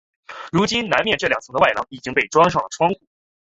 [0.51, 2.99] 如今南面这两层的外廊已经被装上窗户。